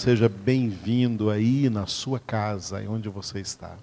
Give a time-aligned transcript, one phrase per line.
[0.00, 3.76] Seja bem-vindo aí na sua casa, onde você está.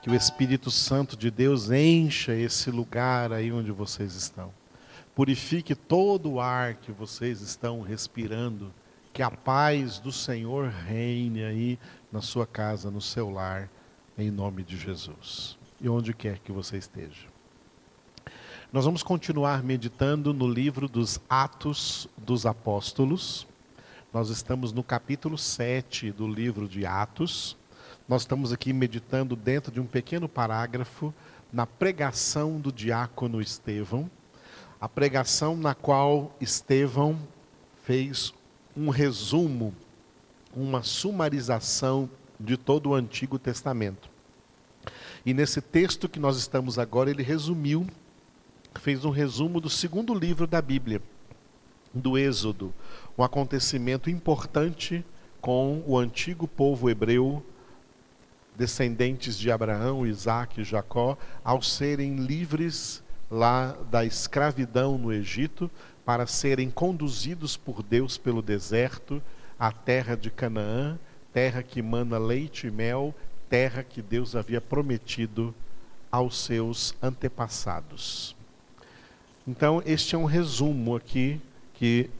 [0.00, 4.50] Que o Espírito Santo de Deus encha esse lugar aí onde vocês estão.
[5.14, 8.72] Purifique todo o ar que vocês estão respirando.
[9.12, 11.78] Que a paz do Senhor reine aí
[12.10, 13.68] na sua casa, no seu lar,
[14.16, 15.58] em nome de Jesus.
[15.78, 17.26] E onde quer que você esteja.
[18.72, 23.46] Nós vamos continuar meditando no livro dos Atos dos Apóstolos.
[24.10, 27.58] Nós estamos no capítulo 7 do livro de Atos.
[28.08, 31.12] Nós estamos aqui meditando dentro de um pequeno parágrafo
[31.52, 34.10] na pregação do diácono Estevão,
[34.80, 37.18] a pregação na qual Estevão
[37.84, 38.32] fez
[38.74, 39.74] um resumo,
[40.56, 42.08] uma sumarização
[42.40, 44.08] de todo o Antigo Testamento.
[45.24, 47.86] E nesse texto que nós estamos agora, ele resumiu,
[48.74, 51.02] fez um resumo do segundo livro da Bíblia,
[51.92, 52.72] do Êxodo,
[53.18, 55.04] um acontecimento importante
[55.40, 57.44] com o antigo povo hebreu,
[58.56, 65.68] descendentes de Abraão, Isaac e Jacó, ao serem livres lá da escravidão no Egito,
[66.04, 69.20] para serem conduzidos por Deus pelo deserto
[69.58, 70.96] à terra de Canaã,
[71.32, 73.12] terra que mana leite e mel,
[73.50, 75.52] terra que Deus havia prometido
[76.10, 78.36] aos seus antepassados.
[79.46, 81.40] Então, este é um resumo aqui
[81.74, 82.10] que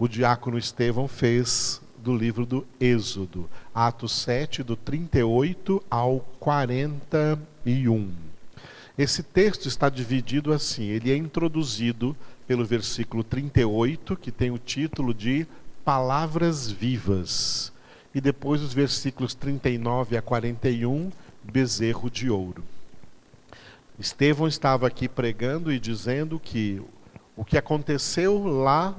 [0.00, 8.10] o diácono Estevão fez do livro do Êxodo, Atos 7, do 38 ao 41.
[8.96, 15.12] Esse texto está dividido assim: ele é introduzido pelo versículo 38, que tem o título
[15.12, 15.46] de
[15.84, 17.70] Palavras Vivas,
[18.14, 21.12] e depois os versículos 39 a 41,
[21.44, 22.64] Bezerro de Ouro.
[23.98, 26.80] Estevão estava aqui pregando e dizendo que
[27.36, 28.96] o que aconteceu lá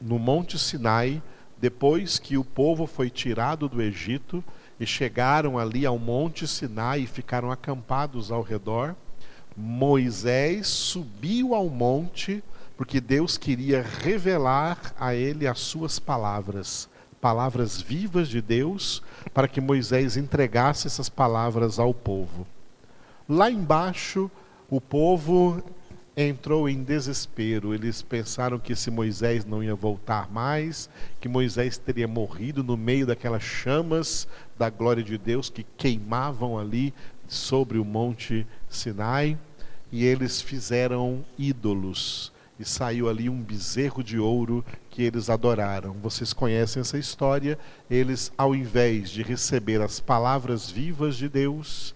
[0.00, 1.22] no Monte Sinai,
[1.58, 4.44] depois que o povo foi tirado do Egito
[4.78, 8.94] e chegaram ali ao Monte Sinai e ficaram acampados ao redor,
[9.56, 12.42] Moisés subiu ao monte
[12.76, 16.88] porque Deus queria revelar a ele as suas palavras,
[17.20, 19.00] palavras vivas de Deus,
[19.32, 22.44] para que Moisés entregasse essas palavras ao povo.
[23.28, 24.28] Lá embaixo,
[24.68, 25.62] o povo
[26.16, 27.74] entrou em desespero.
[27.74, 30.88] Eles pensaram que se Moisés não ia voltar mais,
[31.20, 36.94] que Moisés teria morrido no meio daquelas chamas da glória de Deus que queimavam ali
[37.26, 39.38] sobre o monte Sinai,
[39.90, 42.32] e eles fizeram ídolos.
[42.58, 45.92] E saiu ali um bezerro de ouro que eles adoraram.
[45.94, 47.58] Vocês conhecem essa história?
[47.90, 51.94] Eles, ao invés de receber as palavras vivas de Deus,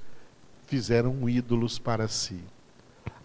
[0.66, 2.40] fizeram ídolos para si.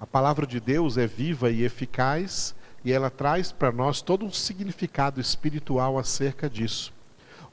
[0.03, 2.53] A palavra de Deus é viva e eficaz
[2.83, 6.91] e ela traz para nós todo um significado espiritual acerca disso.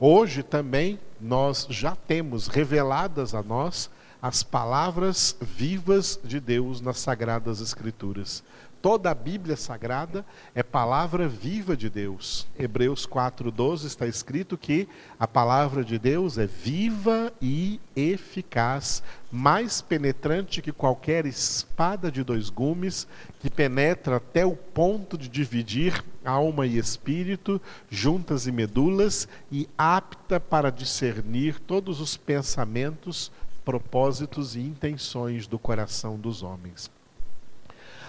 [0.01, 3.89] Hoje também nós já temos reveladas a nós
[4.21, 8.43] as palavras vivas de Deus nas sagradas escrituras.
[8.83, 10.25] Toda a Bíblia Sagrada
[10.55, 12.47] é palavra viva de Deus.
[12.59, 20.63] Hebreus 4,12 está escrito que a palavra de Deus é viva e eficaz, mais penetrante
[20.63, 23.07] que qualquer espada de dois gumes,
[23.41, 27.61] que penetra até o ponto de dividir alma e espírito,
[27.91, 33.31] juntas e medulas, e apta para discernir todos os pensamentos,
[33.63, 36.91] propósitos e intenções do coração dos homens.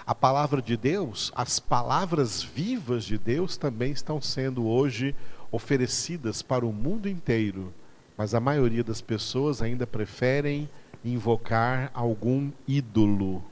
[0.04, 5.14] A palavra de Deus, as palavras vivas de Deus também estão sendo hoje
[5.52, 7.72] oferecidas para o mundo inteiro,
[8.16, 10.68] mas a maioria das pessoas ainda preferem
[11.04, 13.44] invocar algum ídolo,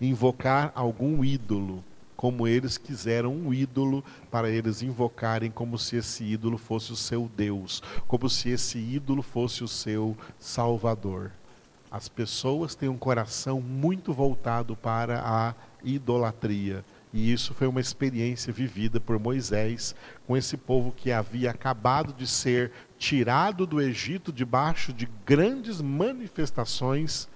[0.00, 1.82] invocar algum ídolo,
[2.16, 7.28] como eles quiseram um ídolo para eles invocarem como se esse ídolo fosse o seu
[7.36, 11.32] Deus, como se esse ídolo fosse o seu Salvador.
[11.90, 16.84] As pessoas têm um coração muito voltado para a idolatria.
[17.12, 19.94] E isso foi uma experiência vivida por Moisés
[20.26, 27.28] com esse povo que havia acabado de ser tirado do Egito debaixo de grandes manifestações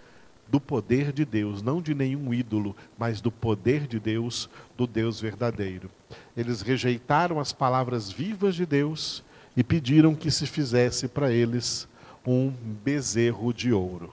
[0.48, 5.20] do poder de Deus, não de nenhum ídolo, mas do poder de Deus, do Deus
[5.20, 5.88] verdadeiro.
[6.36, 9.22] Eles rejeitaram as palavras vivas de Deus
[9.56, 11.88] e pediram que se fizesse para eles
[12.26, 12.50] um
[12.84, 14.12] bezerro de ouro.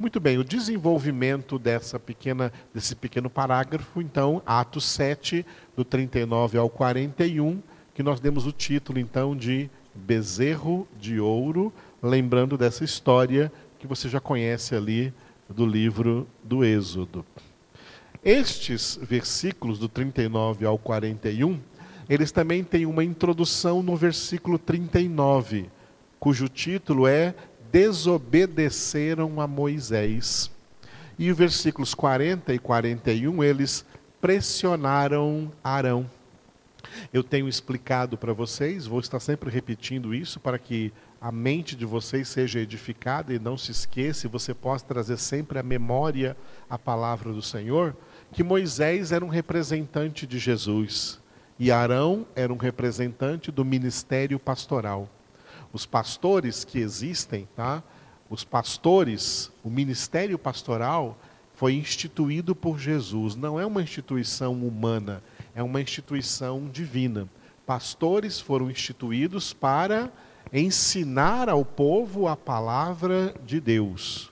[0.00, 5.44] Muito bem, o desenvolvimento dessa pequena, desse pequeno parágrafo, então, Atos 7,
[5.76, 7.60] do 39 ao 41,
[7.92, 11.70] que nós demos o título, então, de Bezerro de Ouro,
[12.02, 15.12] lembrando dessa história que você já conhece ali
[15.50, 17.22] do livro do Êxodo.
[18.24, 21.60] Estes versículos, do 39 ao 41,
[22.08, 25.68] eles também têm uma introdução no versículo 39,
[26.18, 27.34] cujo título é
[27.70, 30.50] Desobedeceram a Moisés.
[31.18, 33.84] E os versículos 40 e 41, eles
[34.20, 36.08] pressionaram Arão.
[37.12, 41.84] Eu tenho explicado para vocês, vou estar sempre repetindo isso para que a mente de
[41.84, 46.36] vocês seja edificada e não se esqueça, e você possa trazer sempre à memória
[46.68, 47.94] a palavra do Senhor,
[48.32, 51.20] que Moisés era um representante de Jesus
[51.58, 55.10] e Arão era um representante do ministério pastoral.
[55.72, 57.82] Os pastores que existem, tá?
[58.28, 61.18] Os pastores, o ministério pastoral
[61.54, 65.22] foi instituído por Jesus, não é uma instituição humana,
[65.54, 67.28] é uma instituição divina.
[67.66, 70.10] Pastores foram instituídos para
[70.52, 74.30] ensinar ao povo a palavra de Deus.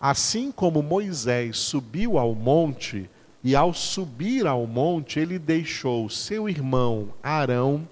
[0.00, 3.10] Assim como Moisés subiu ao monte,
[3.42, 7.88] e ao subir ao monte, ele deixou seu irmão Arão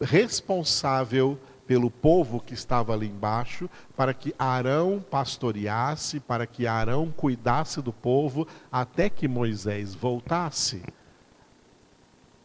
[0.00, 7.82] responsável pelo povo que estava ali embaixo, para que Arão pastoreasse, para que Arão cuidasse
[7.82, 10.82] do povo, até que Moisés voltasse.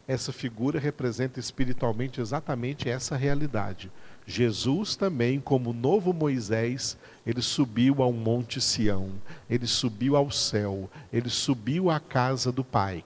[0.06, 3.90] Essa figura representa espiritualmente exatamente essa realidade.
[4.26, 9.10] Jesus também, como novo Moisés, ele subiu ao monte Sião,
[9.48, 13.02] ele subiu ao céu, ele subiu à casa do Pai.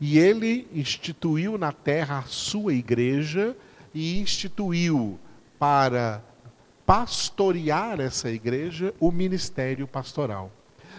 [0.00, 3.56] E ele instituiu na terra a sua igreja
[3.96, 5.18] e instituiu
[5.58, 6.22] para
[6.84, 10.52] pastorear essa igreja o ministério pastoral.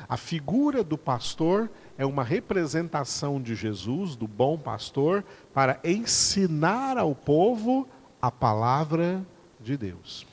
[0.09, 5.23] A figura do pastor é uma representação de Jesus, do bom pastor,
[5.53, 7.87] para ensinar ao povo
[8.19, 9.23] a palavra
[9.59, 10.25] de Deus.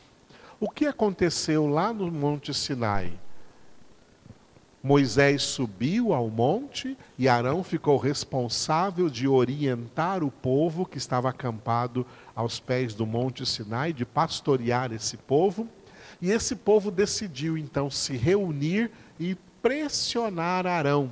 [0.59, 3.13] O que aconteceu lá no Monte Sinai?
[4.85, 12.07] Moisés subiu ao monte e Arão ficou responsável de orientar o povo que estava acampado
[12.37, 15.67] aos pés do Monte Sinai, de pastorear esse povo.
[16.21, 21.11] E esse povo decidiu então se reunir e pressionar Arão,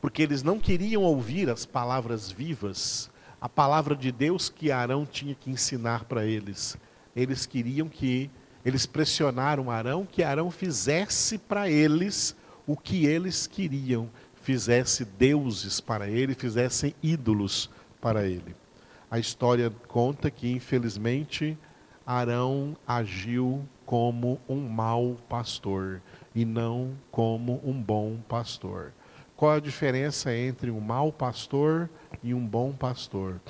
[0.00, 5.34] porque eles não queriam ouvir as palavras vivas, a palavra de Deus que Arão tinha
[5.34, 6.76] que ensinar para eles.
[7.16, 8.30] Eles queriam que,
[8.64, 12.38] eles pressionaram Arão que Arão fizesse para eles
[12.70, 17.68] o que eles queriam, fizesse deuses para ele, fizessem ídolos
[18.00, 18.54] para ele.
[19.10, 21.58] A história conta que, infelizmente,
[22.06, 26.00] Arão agiu como um mau pastor
[26.32, 28.92] e não como um bom pastor.
[29.36, 31.90] Qual a diferença entre um mau pastor
[32.22, 33.40] e um bom pastor?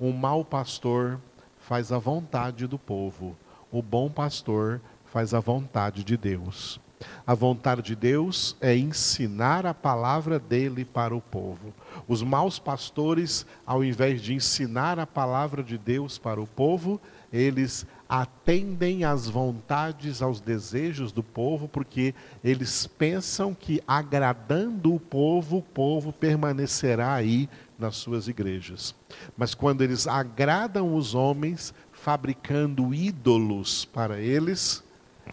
[0.00, 1.20] Um mau pastor
[1.58, 3.36] faz a vontade do povo,
[3.70, 6.80] o bom pastor faz a vontade de Deus.
[7.26, 11.72] A vontade de Deus é ensinar a palavra dele para o povo.
[12.06, 17.00] Os maus pastores, ao invés de ensinar a palavra de Deus para o povo,
[17.32, 22.14] eles atendem às vontades, aos desejos do povo, porque
[22.44, 27.48] eles pensam que agradando o povo, o povo permanecerá aí
[27.78, 28.94] nas suas igrejas.
[29.36, 34.84] Mas quando eles agradam os homens, fabricando ídolos para eles,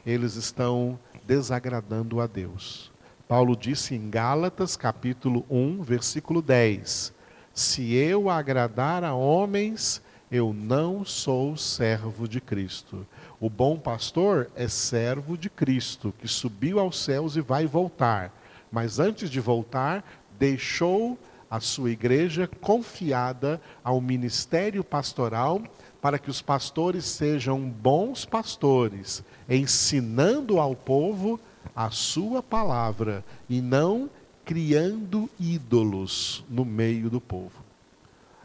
[0.05, 2.91] eles estão desagradando a Deus.
[3.27, 7.13] Paulo disse em Gálatas, capítulo 1, versículo 10:
[7.53, 10.01] Se eu agradar a homens,
[10.31, 13.05] eu não sou servo de Cristo.
[13.39, 18.31] O bom pastor é servo de Cristo, que subiu aos céus e vai voltar.
[18.71, 20.03] Mas antes de voltar,
[20.39, 21.17] deixou
[21.49, 25.61] a sua igreja confiada ao ministério pastoral
[26.01, 31.39] para que os pastores sejam bons pastores, ensinando ao povo
[31.75, 34.09] a sua palavra e não
[34.45, 37.63] criando ídolos no meio do povo.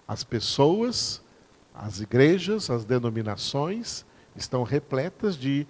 [0.06, 1.20] As pessoas
[1.76, 5.66] as igrejas, as denominações estão repletas de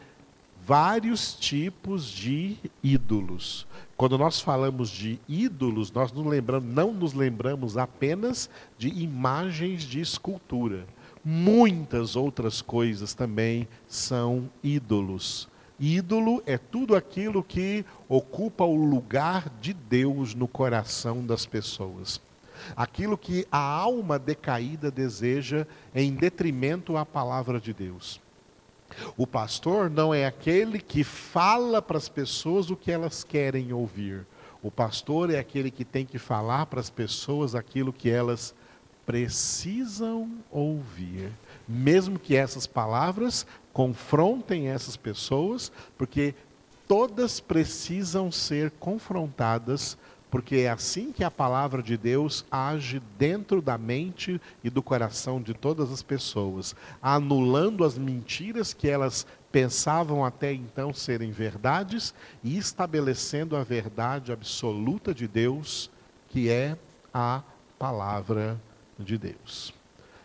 [0.64, 3.66] vários tipos de ídolos.
[3.96, 10.00] Quando nós falamos de ídolos, nós não, lembramos, não nos lembramos apenas de imagens de
[10.00, 10.86] escultura.
[11.28, 15.48] Muitas outras coisas também são ídolos.
[15.78, 22.20] Ídolo é tudo aquilo que ocupa o lugar de Deus no coração das pessoas
[22.74, 28.20] aquilo que a alma decaída deseja em detrimento à palavra de Deus.
[29.16, 34.24] O pastor não é aquele que fala para as pessoas o que elas querem ouvir.
[34.62, 38.54] O pastor é aquele que tem que falar para as pessoas aquilo que elas
[39.06, 41.32] precisam ouvir,
[41.66, 46.34] mesmo que essas palavras confrontem essas pessoas, porque
[46.88, 49.96] todas precisam ser confrontadas
[50.30, 55.40] porque é assim que a palavra de Deus age dentro da mente e do coração
[55.40, 62.58] de todas as pessoas, anulando as mentiras que elas pensavam até então serem verdades e
[62.58, 65.90] estabelecendo a verdade absoluta de Deus,
[66.28, 66.76] que é
[67.14, 67.42] a
[67.78, 68.60] palavra
[68.98, 69.74] de Deus.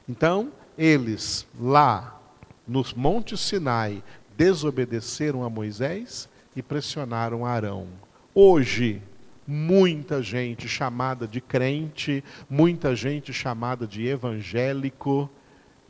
[0.08, 2.20] Então, eles lá
[2.68, 4.04] nos Monte Sinai
[4.38, 7.88] desobedeceram a Moisés e pressionaram Arão.
[8.34, 9.02] Hoje,
[9.46, 15.30] muita gente chamada de crente, muita gente chamada de evangélico,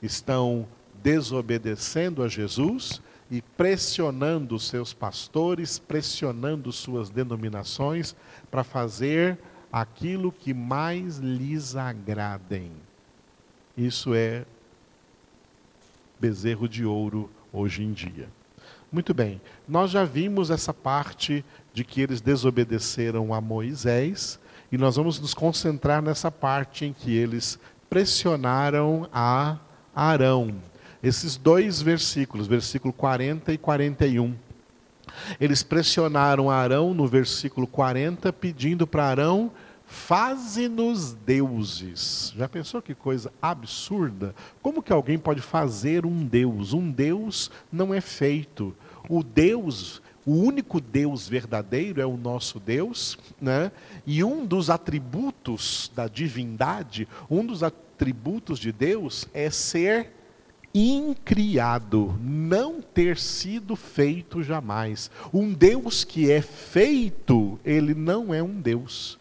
[0.02, 0.68] estão
[1.04, 8.16] desobedecendo a Jesus e pressionando seus pastores, pressionando suas denominações
[8.50, 9.38] para fazer
[9.72, 12.72] aquilo que mais lhes agradem.
[13.78, 14.46] Isso é
[16.20, 18.28] bezerro de ouro hoje em dia.
[18.92, 24.38] Muito bem, nós já vimos essa parte de que eles desobedeceram a Moisés,
[24.72, 27.58] e nós vamos nos concentrar nessa parte em que eles
[27.90, 29.58] pressionaram a
[29.96, 30.56] Arão.
[31.02, 34.36] Esses dois versículos, versículo 40 e 41.
[35.40, 39.52] Eles pressionaram Arão no versículo 40, pedindo para Arão
[39.92, 42.34] Faze-nos deuses.
[42.38, 44.34] Já pensou que coisa absurda?
[44.62, 46.72] Como que alguém pode fazer um Deus?
[46.72, 48.74] Um Deus não é feito.
[49.10, 53.70] O Deus, o único Deus verdadeiro é o nosso Deus, né?
[54.08, 60.14] E um dos atributos da divindade, um dos atributos de Deus é ser
[60.74, 65.12] incriado, não ter sido feito jamais.
[65.34, 69.20] Um Deus que é feito, ele não é um Deus.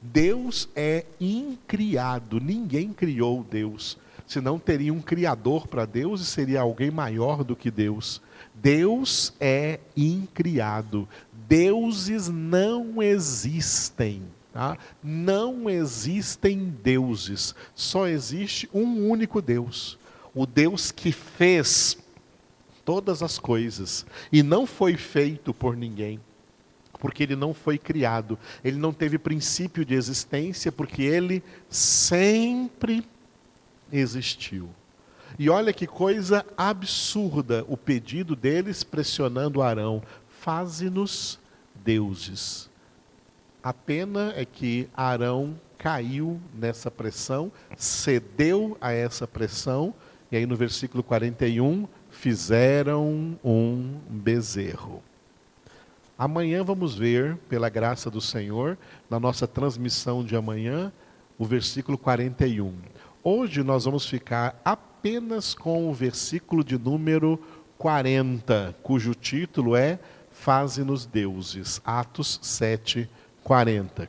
[0.00, 3.98] Deus é incriado, ninguém criou Deus.
[4.26, 8.20] Senão teria um criador para Deus e seria alguém maior do que Deus.
[8.54, 11.08] Deus é incriado.
[11.48, 14.22] Deuses não existem.
[14.52, 14.76] Tá?
[15.02, 17.54] Não existem deuses.
[17.74, 19.98] Só existe um único Deus.
[20.36, 21.98] O Deus que fez
[22.84, 26.20] todas as coisas e não foi feito por ninguém
[26.98, 33.06] porque ele não foi criado, ele não teve princípio de existência, porque ele sempre
[33.92, 34.68] existiu.
[35.38, 40.02] E olha que coisa absurda o pedido deles pressionando Arão:
[40.40, 41.38] faze-nos
[41.74, 42.70] deuses.
[43.62, 49.92] A pena é que Arão caiu nessa pressão, cedeu a essa pressão,
[50.36, 55.02] e aí no versículo 41, fizeram um bezerro.
[56.18, 58.76] Amanhã vamos ver, pela graça do Senhor,
[59.08, 60.92] na nossa transmissão de amanhã,
[61.38, 62.70] o versículo 41.
[63.24, 67.42] Hoje nós vamos ficar apenas com o versículo de número
[67.78, 69.98] 40, cujo título é
[70.30, 71.80] Faze-nos deuses.
[71.82, 73.08] Atos 7,
[73.42, 74.06] 40.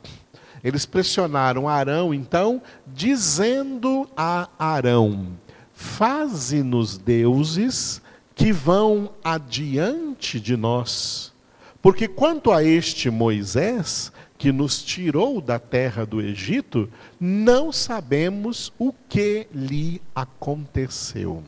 [0.62, 5.38] Eles pressionaram Arão, então, dizendo a Arão:
[5.80, 8.02] Faze-nos deuses
[8.34, 11.32] que vão adiante de nós
[11.80, 18.92] porque quanto a este Moisés, que nos tirou da terra do Egito, não sabemos o
[19.08, 21.42] que lhe aconteceu.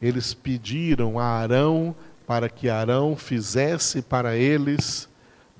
[0.00, 1.94] Eles pediram a Arão
[2.26, 5.08] para que Arão fizesse para eles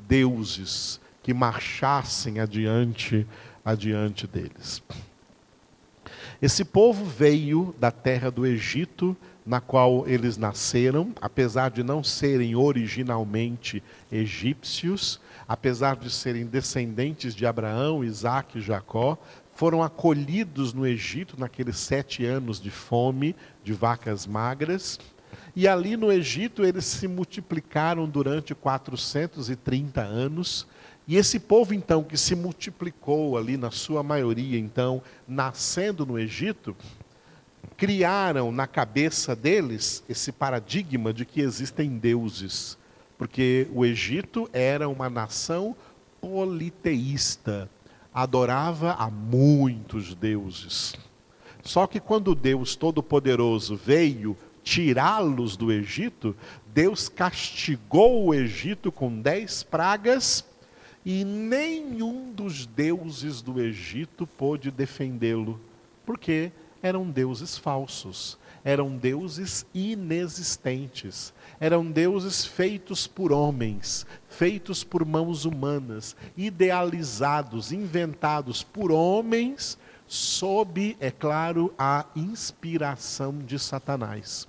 [0.09, 3.27] deuses que marchassem adiante
[3.65, 4.83] adiante deles.
[6.43, 12.57] Esse povo veio da terra do Egito na qual eles nasceram, apesar de não serem
[12.57, 19.19] originalmente egípcios, apesar de serem descendentes de Abraão, Isaac e Jacó,
[19.55, 24.99] foram acolhidos no Egito naqueles sete anos de fome, de vacas magras.
[25.55, 30.67] E ali no Egito eles se multiplicaram durante 430 anos.
[31.11, 36.77] E esse povo, então, que se multiplicou ali, na sua maioria, então, nascendo no Egito,
[37.77, 42.79] criaram na cabeça deles esse paradigma de que existem deuses,
[43.19, 45.75] porque o Egito era uma nação
[46.21, 47.69] politeísta,
[48.15, 50.95] adorava a muitos deuses.
[51.61, 56.37] Só que quando Deus Todo-Poderoso veio tirá-los do Egito,
[56.73, 60.49] Deus castigou o Egito com dez pragas
[61.05, 65.61] e nenhum dos deuses do Egito pôde defendê-lo.
[66.05, 66.53] Por quê?
[66.83, 76.17] eram deuses falsos, eram deuses inexistentes, eram deuses feitos por homens, feitos por mãos humanas,
[76.37, 84.49] idealizados, inventados por homens, sob, é claro, a inspiração de Satanás.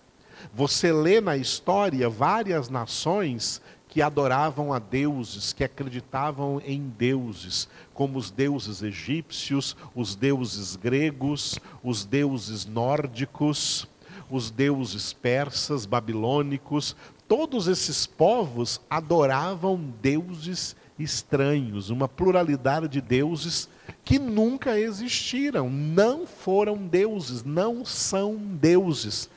[0.53, 3.61] Você lê na história várias nações
[3.91, 11.59] que adoravam a deuses, que acreditavam em deuses, como os deuses egípcios, os deuses gregos,
[11.83, 13.85] os deuses nórdicos,
[14.29, 16.95] os deuses persas, babilônicos,
[17.27, 23.67] todos esses povos adoravam deuses estranhos, uma pluralidade de deuses
[24.05, 29.29] que nunca existiram, não foram deuses, não são deuses.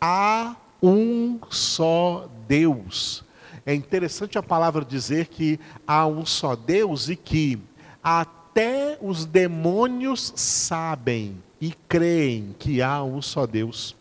[0.00, 3.29] Há um só Deus.
[3.70, 7.56] É interessante a palavra dizer que há um só Deus e que
[8.02, 13.94] até os demônios sabem e creem que há um só Deus.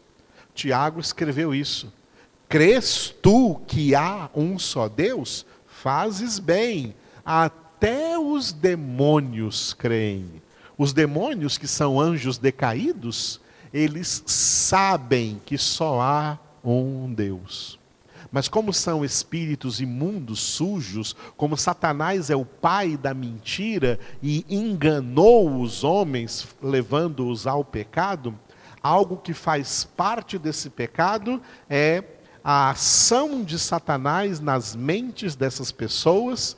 [0.55, 1.93] Tiago escreveu isso.
[2.47, 5.45] Crês tu que há um só Deus?
[5.67, 6.95] Fazes bem.
[7.23, 10.41] Até os demônios creem.
[10.79, 13.39] Os demônios, que são anjos decaídos,
[13.71, 17.78] eles sabem que só há um Deus.
[18.31, 25.59] Mas como são espíritos imundos, sujos, como Satanás é o pai da mentira e enganou
[25.61, 28.37] os homens, levando-os ao pecado,
[28.81, 32.03] algo que faz parte desse pecado é
[32.43, 36.55] a ação de Satanás nas mentes dessas pessoas,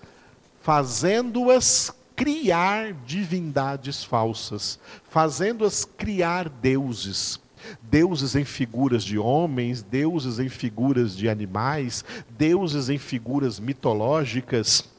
[0.62, 7.41] fazendo-as criar divindades falsas, fazendo-as criar deuses.
[7.82, 12.04] Deuses em figuras de homens, deuses em figuras de animais,
[12.38, 14.90] deuses em figuras mitológicas,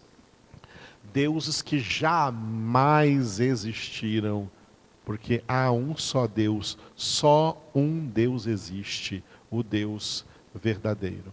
[1.12, 4.50] deuses que jamais existiram,
[5.04, 11.32] porque há um só Deus, só um Deus existe, o Deus verdadeiro.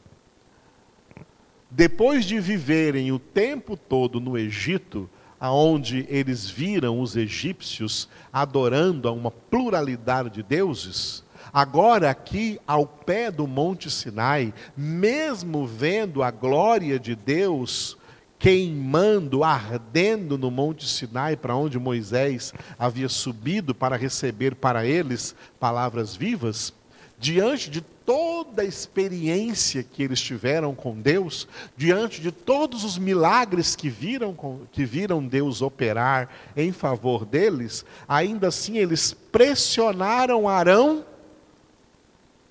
[1.72, 5.10] Depois de viverem o tempo todo no Egito,
[5.40, 13.32] aonde eles viram os egípcios adorando a uma pluralidade de deuses, agora aqui ao pé
[13.32, 17.98] do Monte Sinai, mesmo vendo a glória de Deus
[18.40, 26.16] queimando, ardendo no Monte Sinai, para onde Moisés havia subido para receber para eles palavras
[26.16, 26.74] vivas,
[27.20, 31.48] diante de toda a experiência que eles tiveram com Deus,
[31.78, 34.36] diante de todos os milagres que viram,
[34.72, 41.06] que viram Deus operar em favor deles, ainda assim eles pressionaram Arão,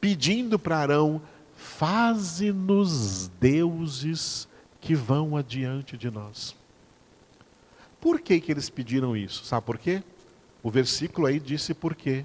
[0.00, 1.20] pedindo para Arão:
[1.56, 4.46] faze-nos deuses
[4.80, 6.54] que vão adiante de nós.
[8.00, 9.44] Por que, que eles pediram isso?
[9.44, 10.04] Sabe por quê?
[10.62, 12.24] O versículo aí disse por quê.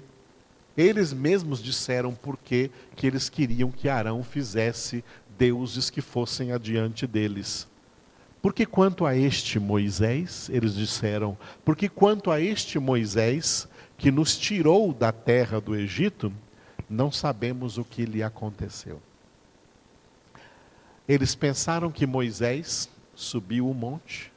[0.76, 2.70] Eles mesmos disseram por que
[3.02, 5.04] eles queriam que Arão fizesse
[5.38, 7.68] deuses que fossem adiante deles.
[8.42, 14.92] Porque quanto a este Moisés, eles disseram, porque quanto a este Moisés, que nos tirou
[14.92, 16.32] da terra do Egito,
[16.90, 19.00] não sabemos o que lhe aconteceu.
[21.08, 24.32] Eles pensaram que Moisés subiu o monte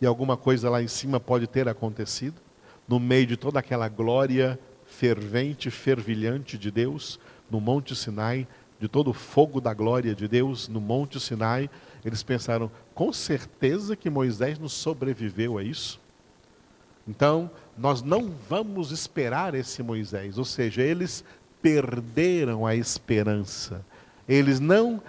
[0.00, 2.43] e alguma coisa lá em cima pode ter acontecido
[2.88, 7.18] no meio de toda aquela glória fervente, fervilhante de Deus,
[7.50, 8.46] no Monte Sinai,
[8.78, 11.70] de todo o fogo da glória de Deus no Monte Sinai,
[12.04, 16.00] eles pensaram, com certeza que Moisés não sobreviveu a isso.
[17.06, 21.24] Então, nós não vamos esperar esse Moisés, ou seja, eles
[21.62, 23.84] perderam a esperança.
[24.28, 25.02] Eles não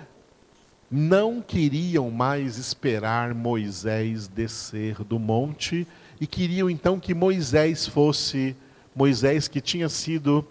[0.90, 5.86] não queriam mais esperar Moisés descer do monte
[6.20, 8.56] e queriam então que Moisés fosse
[8.96, 10.46] Moisés que tinha sido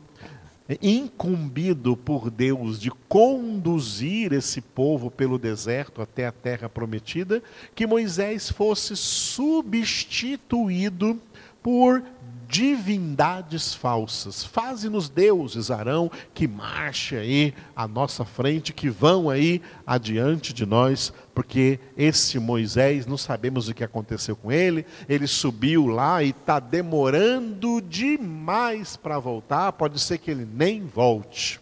[0.81, 7.43] incumbido por Deus de conduzir esse povo pelo deserto até a terra prometida,
[7.75, 11.21] que Moisés fosse substituído
[11.63, 12.03] por
[12.49, 14.45] divindades falsas.
[14.45, 21.13] Faze-nos deuses, Arão, que marche aí à nossa frente, que vão aí adiante de nós,
[21.35, 26.61] porque esse Moisés, não sabemos o que aconteceu com ele, ele subiu lá e está
[26.61, 31.61] demorando demais para voltar, pode ser que ele nem volte.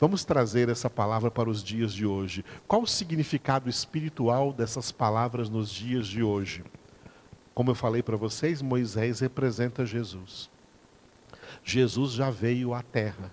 [0.00, 2.42] Vamos trazer essa palavra para os dias de hoje.
[2.66, 6.64] Qual o significado espiritual dessas palavras nos dias de hoje?
[7.54, 10.48] Como eu falei para vocês, Moisés representa Jesus.
[11.64, 13.32] Jesus já veio à terra.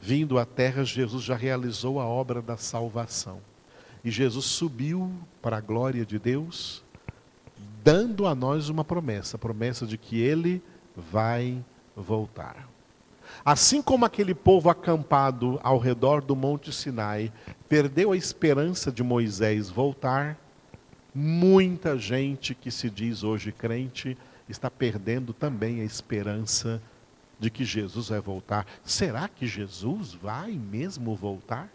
[0.00, 3.40] Vindo à terra, Jesus já realizou a obra da salvação.
[4.04, 6.84] E Jesus subiu para a glória de Deus,
[7.82, 10.62] dando a nós uma promessa, a promessa de que ele
[10.94, 11.62] vai
[11.96, 12.68] voltar.
[13.44, 17.32] Assim como aquele povo acampado ao redor do Monte Sinai
[17.68, 20.38] perdeu a esperança de Moisés voltar,
[21.20, 24.16] Muita gente que se diz hoje crente
[24.48, 26.80] está perdendo também a esperança
[27.40, 28.64] de que Jesus vai voltar.
[28.84, 31.68] Será que Jesus vai mesmo voltar?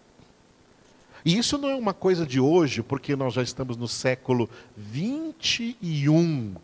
[1.26, 6.56] E isso não é uma coisa de hoje, porque nós já estamos no século 21,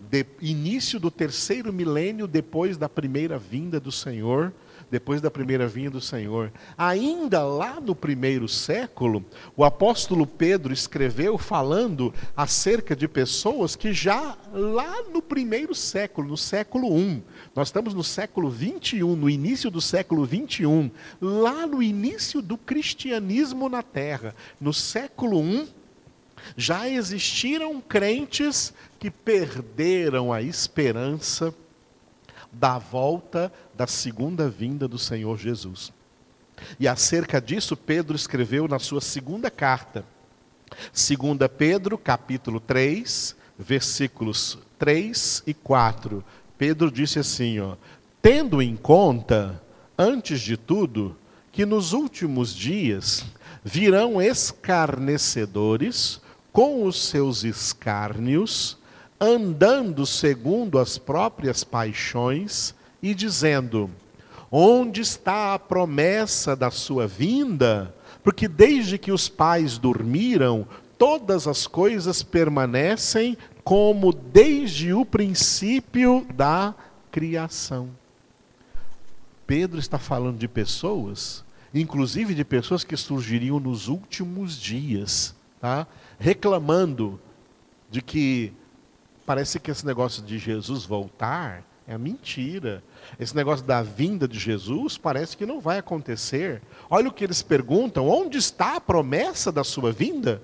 [0.00, 4.50] de, início do terceiro milênio depois da primeira vinda do Senhor
[4.94, 6.52] depois da primeira vinda do Senhor.
[6.78, 9.24] Ainda lá no primeiro século,
[9.56, 16.36] o apóstolo Pedro escreveu falando acerca de pessoas que já lá no primeiro século, no
[16.36, 17.24] século I,
[17.56, 20.88] nós estamos no século 21, no início do século 21,
[21.20, 25.68] lá no início do cristianismo na terra, no século I,
[26.56, 31.52] já existiram crentes que perderam a esperança
[32.54, 35.92] da volta da segunda vinda do Senhor Jesus.
[36.78, 40.04] E acerca disso, Pedro escreveu na sua segunda carta,
[40.92, 41.18] 2
[41.56, 46.24] Pedro, capítulo 3, versículos 3 e 4.
[46.56, 47.76] Pedro disse assim, ó:
[48.22, 49.60] "Tendo em conta,
[49.98, 51.16] antes de tudo,
[51.52, 53.24] que nos últimos dias
[53.62, 56.20] virão escarnecedores
[56.52, 58.76] com os seus escárnios,
[59.24, 63.90] andando segundo as próprias paixões e dizendo:
[64.50, 67.94] Onde está a promessa da sua vinda?
[68.22, 76.74] Porque desde que os pais dormiram, todas as coisas permanecem como desde o princípio da
[77.10, 77.88] criação.
[79.46, 85.86] Pedro está falando de pessoas, inclusive de pessoas que surgiriam nos últimos dias, tá?
[86.18, 87.20] reclamando
[87.90, 88.52] de que
[89.26, 92.82] Parece que esse negócio de Jesus voltar é mentira.
[93.18, 96.62] Esse negócio da vinda de Jesus parece que não vai acontecer.
[96.88, 100.42] Olha o que eles perguntam: onde está a promessa da sua vinda?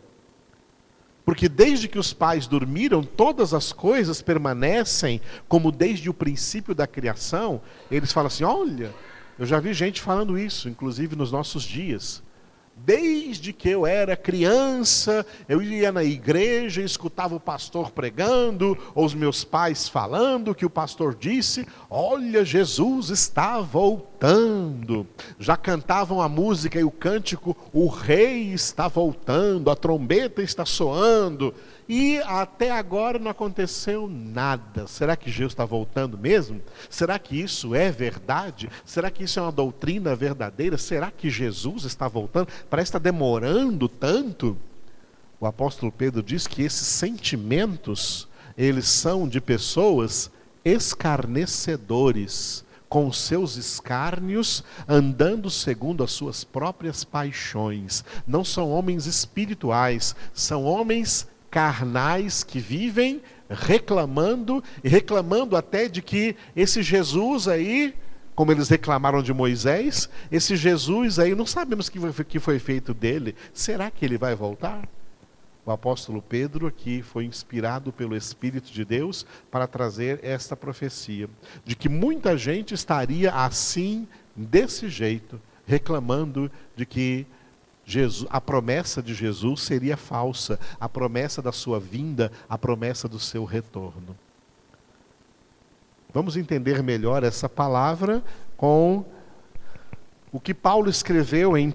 [1.25, 6.87] Porque desde que os pais dormiram, todas as coisas permanecem como desde o princípio da
[6.87, 7.61] criação.
[7.91, 8.93] Eles falam assim: olha,
[9.39, 12.23] eu já vi gente falando isso, inclusive nos nossos dias.
[12.83, 19.15] Desde que eu era criança, eu ia na igreja, escutava o pastor pregando, ou os
[19.15, 25.07] meus pais falando, que o pastor disse: Olha, Jesus está voltando.
[25.39, 31.55] Já cantavam a música e o cântico: O rei está voltando, a trombeta está soando.
[31.93, 34.87] E até agora não aconteceu nada.
[34.87, 36.63] Será que Jesus está voltando mesmo?
[36.89, 38.71] Será que isso é verdade?
[38.85, 40.79] Será que isso é uma doutrina verdadeira?
[40.79, 42.47] Será que Jesus está voltando?
[42.71, 44.57] Parece estar demorando tanto.
[45.41, 50.31] O apóstolo Pedro diz que esses sentimentos, eles são de pessoas
[50.65, 58.05] escarnecedores, com seus escárnios, andando segundo as suas próprias paixões.
[58.27, 66.37] Não são homens espirituais, são homens carnais que vivem reclamando e reclamando até de que
[66.55, 67.95] esse Jesus aí,
[68.35, 73.35] como eles reclamaram de Moisés, esse Jesus aí não sabemos o que foi feito dele.
[73.53, 74.89] Será que ele vai voltar?
[75.67, 81.29] O apóstolo Pedro aqui foi inspirado pelo Espírito de Deus para trazer esta profecia
[81.65, 87.27] de que muita gente estaria assim, desse jeito, reclamando de que
[87.85, 93.19] Jesus, a promessa de Jesus seria falsa, a promessa da sua vinda, a promessa do
[93.19, 94.17] seu retorno.
[96.13, 98.23] Vamos entender melhor essa palavra
[98.57, 99.05] com
[100.33, 101.73] o que Paulo escreveu em 1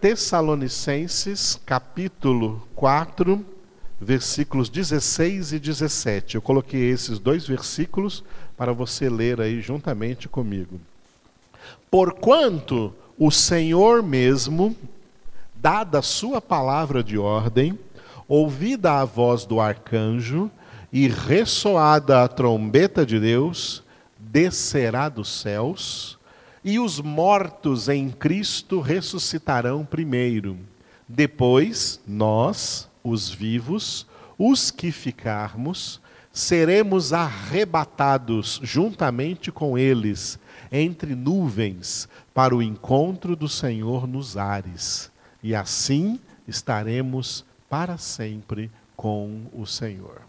[0.00, 3.44] Tessalonicenses, capítulo 4,
[4.00, 6.34] versículos 16 e 17.
[6.34, 8.22] Eu coloquei esses dois versículos
[8.56, 10.80] para você ler aí juntamente comigo.
[11.90, 14.76] Porquanto o Senhor mesmo
[15.62, 17.78] dada a sua palavra de ordem,
[18.26, 20.50] ouvida a voz do arcanjo
[20.92, 23.80] e ressoada a trombeta de Deus,
[24.18, 26.18] descerá dos céus,
[26.64, 30.58] e os mortos em Cristo ressuscitarão primeiro.
[31.08, 34.04] Depois, nós, os vivos,
[34.36, 36.00] os que ficarmos,
[36.32, 40.40] seremos arrebatados juntamente com eles
[40.72, 45.11] entre nuvens para o encontro do Senhor nos ares
[45.42, 50.22] e assim estaremos para sempre com o Senhor.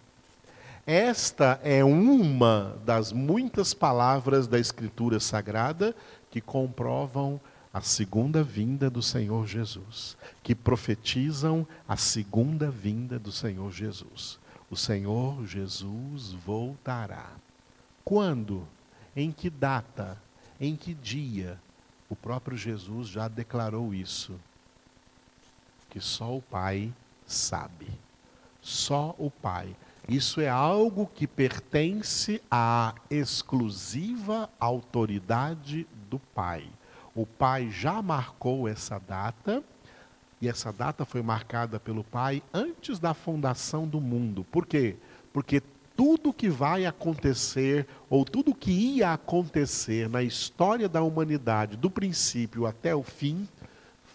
[0.85, 5.95] Esta é uma das muitas palavras da Escritura Sagrada
[6.29, 7.39] que comprovam
[7.73, 14.39] a segunda vinda do Senhor Jesus, que profetizam a segunda vinda do Senhor Jesus.
[14.69, 17.31] O Senhor Jesus voltará.
[18.03, 18.67] Quando?
[19.15, 20.17] Em que data?
[20.59, 21.59] Em que dia?
[22.09, 24.39] O próprio Jesus já declarou isso
[25.93, 26.91] que só o Pai
[27.23, 27.87] sabe.
[28.59, 29.75] Só o Pai.
[30.09, 36.67] Isso é algo que pertence à exclusiva autoridade do Pai.
[37.13, 39.63] O Pai já marcou essa data
[40.41, 44.43] E essa data foi marcada pelo Pai antes da fundação do mundo.
[44.43, 44.97] Por quê?
[45.31, 45.61] Porque
[45.95, 52.65] tudo que vai acontecer, ou tudo que ia acontecer na história da humanidade, do princípio
[52.65, 53.47] até o fim,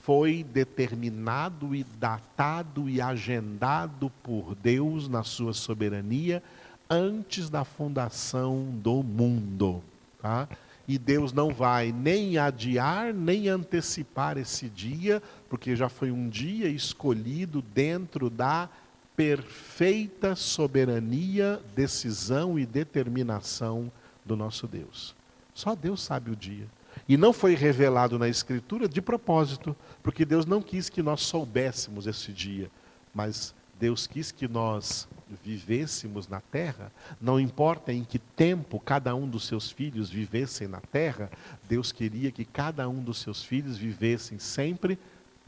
[0.09, 6.42] foi determinado e datado e agendado por Deus na sua soberania
[6.88, 9.85] antes da fundação do mundo.
[10.18, 10.49] Tá?
[10.88, 16.71] E Deus não vai nem adiar, nem antecipar esse dia, porque já foi um dia
[16.71, 18.66] escolhido dentro da
[19.14, 23.92] perfeita soberania, decisão e determinação
[24.25, 25.14] do nosso Deus.
[25.53, 26.66] Só Deus sabe o dia.
[27.09, 32.07] E não foi revelado na Escritura de propósito, porque Deus não quis que nós soubéssemos
[32.07, 32.71] esse dia,
[33.14, 35.09] mas Deus quis que nós
[35.44, 40.81] vivêssemos na terra, não importa em que tempo cada um dos seus filhos vivessem na
[40.81, 41.31] terra,
[41.68, 44.99] Deus queria que cada um dos seus filhos vivessem sempre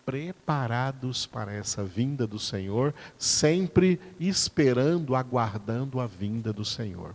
[0.05, 7.15] preparados para essa vinda do Senhor, sempre esperando, aguardando a vinda do Senhor.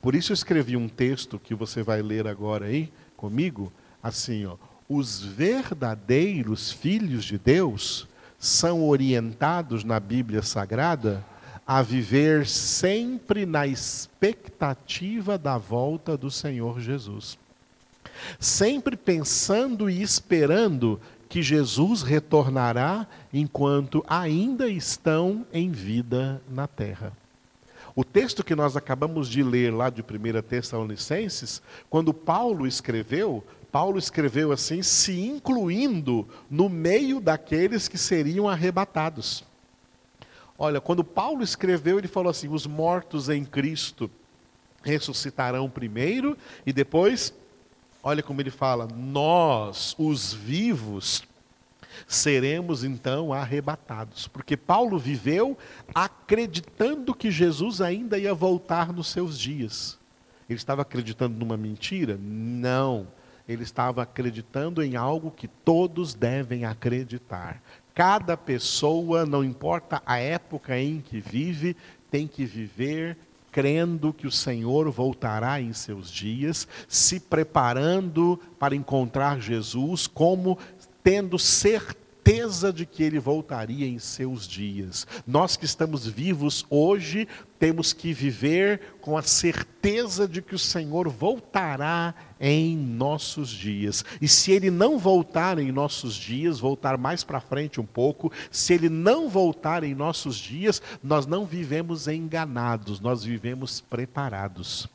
[0.00, 2.90] Por isso escrevi um texto que você vai ler agora aí
[3.24, 4.56] comigo, assim, ó,
[4.86, 8.06] os verdadeiros filhos de Deus
[8.38, 11.24] são orientados na Bíblia Sagrada
[11.66, 17.38] a viver sempre na expectativa da volta do Senhor Jesus.
[18.38, 27.10] Sempre pensando e esperando que Jesus retornará enquanto ainda estão em vida na terra.
[27.96, 33.98] O texto que nós acabamos de ler lá de 1 Tessalonicenses, quando Paulo escreveu, Paulo
[33.98, 39.44] escreveu assim, se incluindo no meio daqueles que seriam arrebatados.
[40.58, 44.10] Olha, quando Paulo escreveu, ele falou assim: os mortos em Cristo
[44.82, 47.32] ressuscitarão primeiro, e depois,
[48.02, 51.24] olha como ele fala: nós, os vivos,
[52.06, 54.26] seremos então arrebatados.
[54.28, 55.56] Porque Paulo viveu
[55.94, 59.98] acreditando que Jesus ainda ia voltar nos seus dias.
[60.48, 62.18] Ele estava acreditando numa mentira?
[62.20, 63.06] Não
[63.48, 67.62] ele estava acreditando em algo que todos devem acreditar.
[67.94, 71.76] Cada pessoa, não importa a época em que vive,
[72.10, 73.16] tem que viver
[73.52, 80.58] crendo que o Senhor voltará em seus dias, se preparando para encontrar Jesus, como
[81.04, 85.06] tendo certeza de que ele voltaria em seus dias.
[85.26, 91.06] Nós que estamos vivos hoje, temos que viver com a certeza de que o Senhor
[91.10, 94.02] voltará em nossos dias.
[94.22, 98.72] E se ele não voltar em nossos dias, voltar mais para frente um pouco, se
[98.72, 104.88] ele não voltar em nossos dias, nós não vivemos enganados, nós vivemos preparados.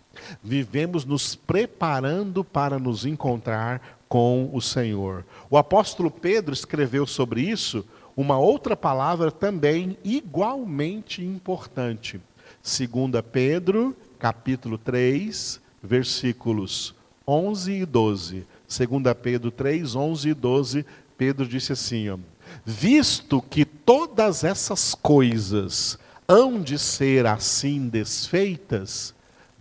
[0.44, 5.26] Vivemos nos preparando para nos encontrar com o Senhor.
[5.50, 7.86] O apóstolo Pedro escreveu sobre isso
[8.18, 12.20] uma outra palavra também igualmente importante.
[12.64, 16.96] 2 Pedro, capítulo 3, versículos
[17.28, 18.46] 11 e 12.
[18.68, 18.90] 2
[19.22, 20.86] Pedro 3, 11 e 12,
[21.18, 22.18] Pedro disse assim: ó,
[22.66, 29.14] Visto que todas essas coisas hão de ser assim desfeitas,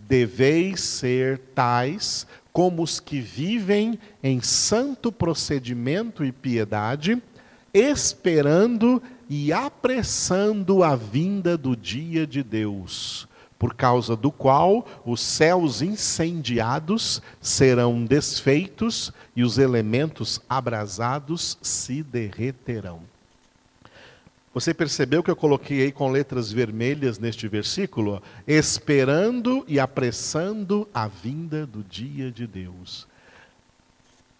[0.09, 7.21] deveis ser tais como os que vivem em santo procedimento e piedade,
[7.71, 13.27] esperando e apressando a vinda do dia de Deus,
[13.59, 23.01] por causa do qual os céus incendiados serão desfeitos e os elementos abrasados se derreterão.
[24.53, 28.21] Você percebeu que eu coloquei aí com letras vermelhas neste versículo?
[28.47, 33.07] Esperando e apressando a vinda do dia de Deus.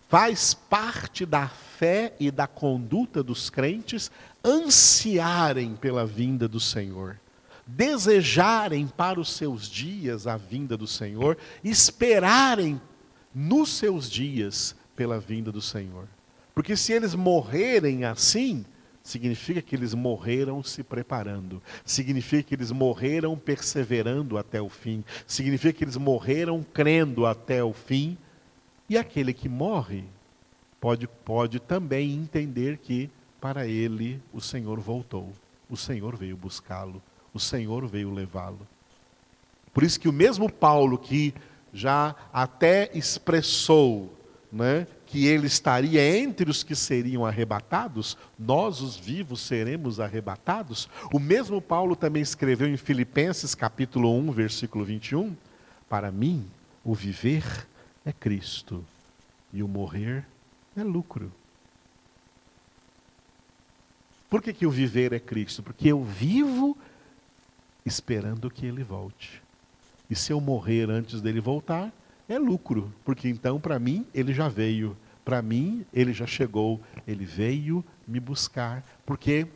[0.08, 4.10] Faz parte da fé e da conduta dos crentes
[4.44, 7.20] ansiarem pela vinda do Senhor,
[7.68, 12.82] desejarem para os seus dias a vinda do Senhor, esperarem
[13.34, 16.08] nos seus dias pela vinda do Senhor.
[16.56, 18.66] Porque se eles morrerem assim,
[19.10, 25.74] significa que eles morreram se preparando, significa que eles morreram perseverando até o fim, significa
[25.74, 28.18] que eles morreram crendo até o fim.
[28.88, 30.04] E aquele que morre
[30.80, 33.10] pode, pode também entender que
[33.42, 35.34] para ele o Senhor voltou,
[35.70, 37.02] o Senhor veio buscá-lo,
[37.34, 38.68] o Senhor veio levá-lo.
[39.74, 41.34] Por isso que o mesmo Paulo que
[41.74, 44.14] já até expressou
[44.52, 50.88] né, que ele estaria entre os que seriam arrebatados, nós os vivos seremos arrebatados.
[51.12, 55.36] O mesmo Paulo também escreveu em Filipenses capítulo 1, versículo 21,
[55.90, 56.46] para mim
[56.86, 57.44] o viver
[58.06, 58.86] é Cristo
[59.52, 60.24] e o morrer
[60.78, 61.32] é lucro.
[64.30, 65.64] Por que, que o viver é Cristo?
[65.64, 66.78] Porque eu vivo
[67.84, 69.42] esperando que ele volte.
[70.08, 71.92] E se eu morrer antes dele voltar,
[72.30, 77.26] é lucro, porque então para mim ele já veio, para mim ele já chegou, ele
[77.26, 79.48] veio me buscar, porque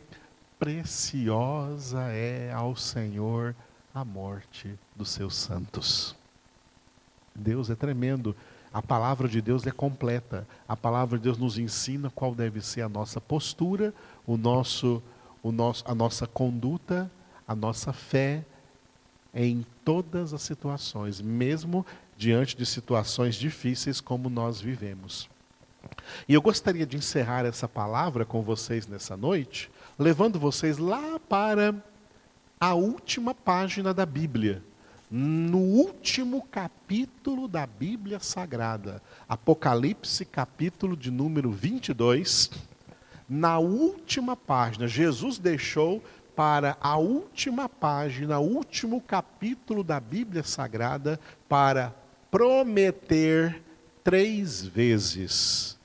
[0.60, 3.56] preciosa é ao Senhor
[3.94, 6.16] a morte dos seus santos.
[7.36, 8.36] Deus é tremendo.
[8.74, 10.48] A palavra de Deus é completa.
[10.68, 13.94] A palavra de Deus nos ensina qual deve ser a nossa postura,
[14.26, 15.02] o nosso,
[15.44, 17.10] o nosso, a nossa conduta,
[17.48, 18.44] a nossa fé
[19.34, 21.86] em todas as situações, mesmo
[22.24, 25.30] diante de situações difíceis como nós vivemos.
[26.26, 31.76] E eu gostaria de encerrar essa palavra com vocês nessa noite, levando vocês lá para
[32.58, 34.64] a última página da Bíblia,
[35.12, 42.52] no último capítulo da Bíblia Sagrada, Apocalipse, capítulo de número 22.
[43.28, 46.02] Na última página, Jesus deixou
[46.34, 51.94] para a última página, último capítulo da Bíblia Sagrada, para
[52.34, 53.62] prometer
[54.04, 55.78] três vezes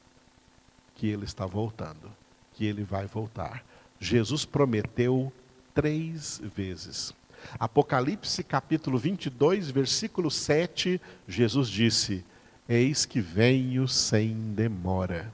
[0.94, 2.10] que ele está voltando,
[2.54, 3.62] que ele vai voltar.
[4.00, 5.30] Jesus prometeu
[5.74, 7.12] três vezes.
[7.58, 12.24] Apocalipse capítulo 22, versículo 7, Jesus disse:
[12.66, 15.30] Eis que venho sem demora.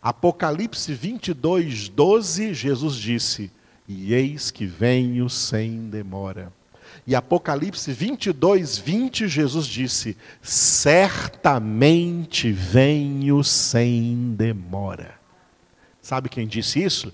[0.00, 3.52] Apocalipse 22, 12, Jesus disse:
[3.86, 6.50] E eis que venho sem demora.
[7.06, 15.14] E Apocalipse 22, 20, Jesus disse: Certamente venho sem demora.
[16.02, 17.12] Sabe quem disse isso?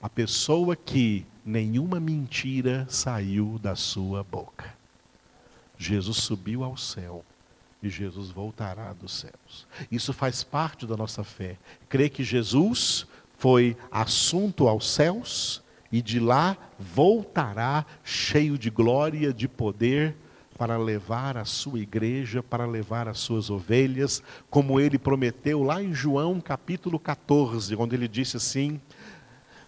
[0.00, 4.74] A pessoa que nenhuma mentira saiu da sua boca.
[5.78, 7.24] Jesus subiu ao céu
[7.82, 9.66] e Jesus voltará dos céus.
[9.90, 11.56] Isso faz parte da nossa fé.
[11.88, 13.06] Crer que Jesus
[13.38, 20.14] foi assunto aos céus e de lá voltará cheio de glória, de poder,
[20.56, 25.92] para levar a sua igreja, para levar as suas ovelhas, como ele prometeu lá em
[25.92, 28.80] João capítulo 14, onde ele disse assim: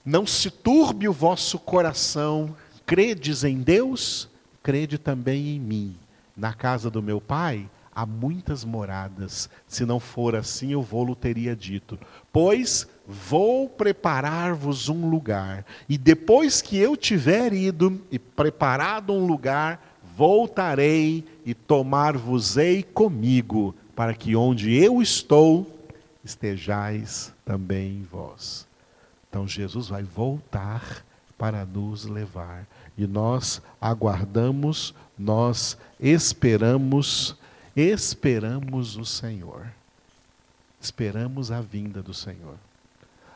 [0.05, 4.29] não se turbe o vosso coração, credes em Deus,
[4.63, 5.97] crede também em mim.
[6.35, 11.55] Na casa do meu pai há muitas moradas, se não for assim eu vou-lo teria
[11.55, 11.99] dito.
[12.33, 19.97] Pois vou preparar-vos um lugar, e depois que eu tiver ido e preparado um lugar,
[20.15, 25.67] voltarei e tomar-vos-ei comigo, para que onde eu estou,
[26.23, 28.69] estejais também vós.
[29.29, 31.05] Então Jesus vai voltar
[31.39, 32.67] para nos levar.
[32.97, 37.37] E nós aguardamos, nós esperamos,
[37.75, 39.67] esperamos o Senhor.
[40.81, 42.57] Esperamos a vinda do Senhor.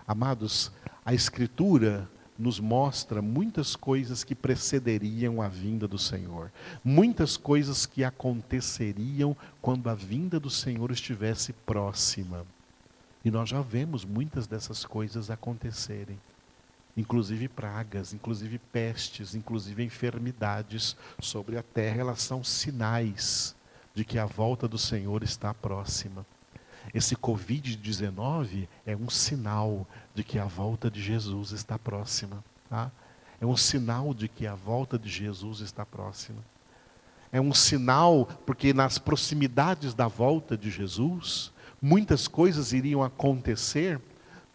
[0.06, 0.72] Amados,
[1.04, 6.50] a Escritura nos mostra muitas coisas que precederiam a vinda do Senhor,
[6.82, 12.44] muitas coisas que aconteceriam quando a vinda do Senhor estivesse próxima.
[13.24, 16.18] E nós já vemos muitas dessas coisas acontecerem.
[16.96, 23.54] Inclusive pragas, inclusive pestes, inclusive enfermidades sobre a terra, elas são sinais
[23.94, 26.26] de que a volta do Senhor está próxima.
[26.92, 32.42] Esse Covid-19 é um sinal de que a volta de Jesus está próxima.
[32.68, 32.90] Tá?
[33.40, 36.38] É um sinal de que a volta de Jesus está próxima.
[37.30, 44.00] É um sinal, porque nas proximidades da volta de Jesus, muitas coisas iriam acontecer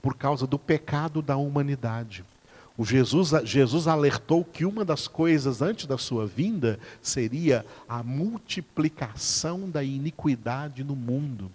[0.01, 2.23] por causa do pecado da humanidade.
[2.77, 9.67] O Jesus, Jesus alertou que uma das coisas antes da sua vinda seria a multiplicação
[9.67, 11.51] da iniquidade no mundo.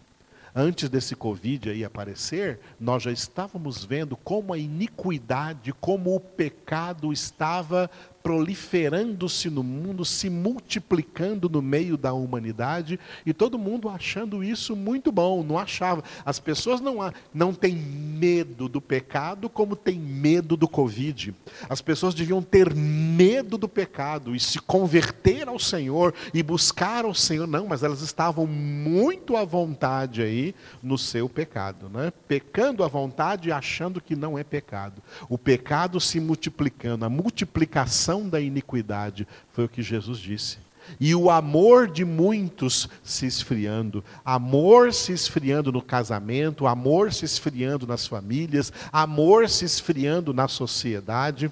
[0.54, 7.10] Antes desse Covid aí aparecer, nós já estávamos vendo como a iniquidade, como o pecado
[7.10, 7.90] estava
[8.22, 15.10] proliferando-se no mundo, se multiplicando no meio da humanidade e todo mundo achando isso muito
[15.10, 16.04] bom, não achava.
[16.24, 21.34] As pessoas não, não têm medo do pecado como têm medo do Covid.
[21.68, 27.14] As pessoas deviam ter medo do pecado e se converter ao Senhor e buscar ao
[27.14, 27.46] Senhor.
[27.46, 32.12] Não, mas elas estavam muito à vontade aí no seu pecado, né?
[32.28, 35.02] pecando à vontade e achando que não é pecado.
[35.28, 40.58] O pecado se multiplicando, a multiplicação da iniquidade, foi o que Jesus disse.
[40.98, 47.86] E o amor de muitos se esfriando, amor se esfriando no casamento, amor se esfriando
[47.86, 51.50] nas famílias, amor se esfriando na sociedade.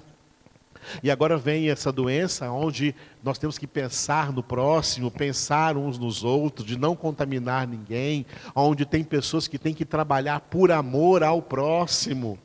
[1.02, 6.24] E agora vem essa doença onde nós temos que pensar no próximo, pensar uns nos
[6.24, 11.40] outros, de não contaminar ninguém, onde tem pessoas que têm que trabalhar por amor ao
[11.42, 12.38] próximo.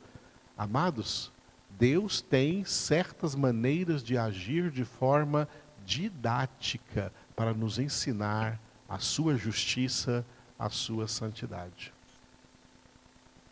[0.56, 1.32] Amados,
[1.78, 5.48] Deus tem certas maneiras de agir de forma
[5.84, 8.58] didática para nos ensinar
[8.88, 10.24] a sua justiça,
[10.58, 11.92] a sua santidade.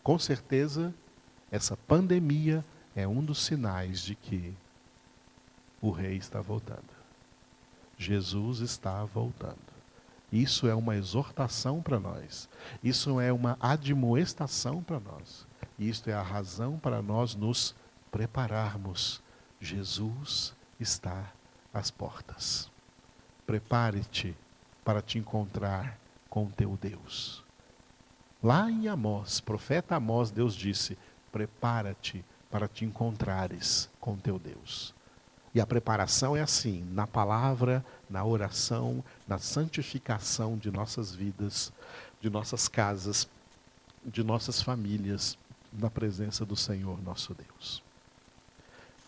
[0.03, 0.95] Com certeza,
[1.51, 2.64] essa pandemia
[2.97, 4.55] é um dos sinais de que
[5.81, 6.95] o rei está voltando.
[7.99, 9.75] Jesus está voltando.
[10.33, 12.49] Isso é uma exortação para nós.
[12.83, 15.47] Isso é uma admoestação para nós.
[15.79, 17.75] Isto é a razão para nós nos
[18.15, 19.21] prepararmos.
[19.61, 21.33] Jesus está
[21.73, 22.71] às portas.
[23.45, 24.37] Prepare-te
[24.85, 25.99] para te encontrar
[26.31, 27.43] com teu Deus.
[28.41, 30.97] Lá em Amós, profeta Amós, Deus disse:
[31.33, 34.95] Prepara-te para te encontrares com teu Deus.
[35.53, 41.73] E a preparação é assim, na palavra, na oração, na santificação de nossas vidas,
[42.21, 43.29] de nossas casas,
[44.05, 45.37] de nossas famílias,
[45.73, 47.84] na presença do Senhor nosso Deus.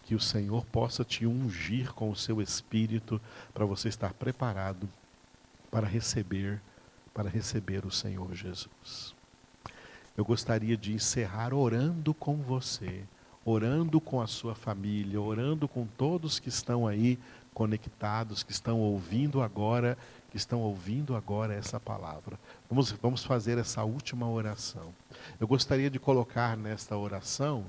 [0.07, 3.21] Que o Senhor possa te ungir com o seu espírito
[3.53, 4.89] para você estar preparado
[5.71, 6.61] para receber
[7.13, 9.15] para receber o Senhor Jesus.
[10.19, 13.05] Eu gostaria de encerrar orando com você,
[13.43, 17.19] orando com a sua família, orando com todos que estão aí
[17.55, 19.97] conectados, que estão ouvindo agora,
[20.31, 22.39] que estão ouvindo agora essa palavra.
[22.69, 24.95] Vamos, vamos fazer essa última oração.
[25.41, 27.65] Eu gostaria de colocar nesta oração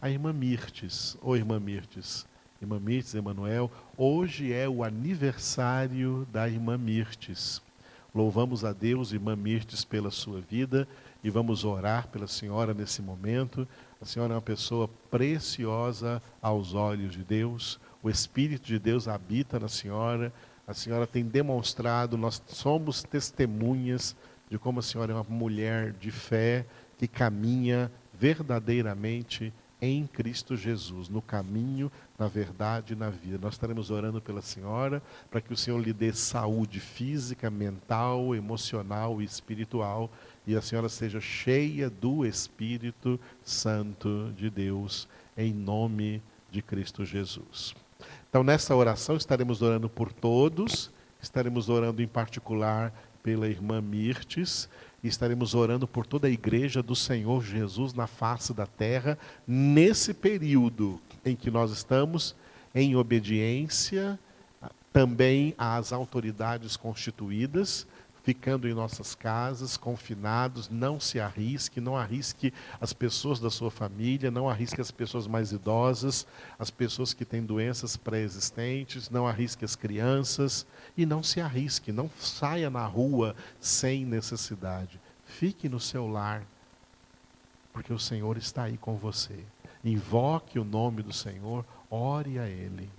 [0.00, 1.16] a irmã Mirtes.
[1.20, 2.26] Ô irmã Mirtes,
[2.60, 7.62] irmã Mirtes, Emanuel, hoje é o aniversário da irmã Mirtes.
[8.14, 10.88] Louvamos a Deus, irmã Mirtes, pela sua vida
[11.22, 13.66] e vamos orar pela senhora nesse momento.
[14.00, 19.58] A senhora é uma pessoa preciosa aos olhos de Deus o Espírito de Deus habita
[19.58, 20.32] na senhora,
[20.66, 24.14] a senhora tem demonstrado, nós somos testemunhas
[24.50, 26.64] de como a senhora é uma mulher de fé
[26.96, 33.38] que caminha verdadeiramente em Cristo Jesus, no caminho, na verdade e na vida.
[33.40, 39.22] Nós estaremos orando pela senhora para que o Senhor lhe dê saúde física, mental, emocional
[39.22, 40.10] e espiritual
[40.48, 45.06] e a senhora seja cheia do Espírito Santo de Deus,
[45.36, 47.74] em nome de Cristo Jesus.
[48.30, 52.94] Então, nessa oração, estaremos orando por todos, estaremos orando em particular
[53.28, 54.70] pela irmã Mirtes,
[55.04, 60.14] e estaremos orando por toda a igreja do Senhor Jesus na face da terra, nesse
[60.14, 62.34] período em que nós estamos
[62.74, 64.18] em obediência
[64.90, 67.86] também às autoridades constituídas,
[68.28, 74.30] ficando em nossas casas, confinados, não se arrisque, não arrisque as pessoas da sua família,
[74.30, 76.26] não arrisque as pessoas mais idosas,
[76.58, 82.10] as pessoas que têm doenças pré-existentes, não arrisque as crianças e não se arrisque, não
[82.18, 85.00] saia na rua sem necessidade.
[85.24, 86.42] Fique no seu lar,
[87.72, 89.42] porque o Senhor está aí com você.
[89.82, 92.90] Invoque o nome do Senhor, ore a Ele.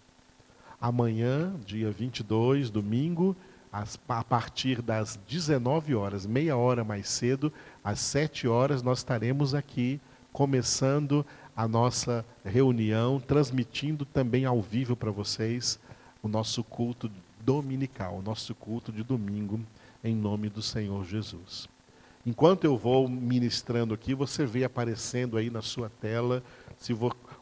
[0.82, 3.38] Amanhã, dia 22, domingo,
[3.72, 7.54] a partir das 19 horas, meia hora mais cedo,
[7.84, 10.00] às 7 horas, nós estaremos aqui
[10.32, 15.80] começando a nossa reunião, transmitindo também ao vivo para vocês
[16.24, 17.12] o nosso culto
[17.42, 19.60] dominical, o nosso culto de domingo,
[20.04, 21.68] em nome do Senhor Jesus.
[22.26, 26.44] Enquanto eu vou ministrando aqui, você vê aparecendo aí na sua tela
[26.78, 26.96] se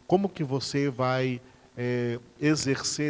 [0.06, 1.42] como que você vai
[1.78, 3.06] é, exercer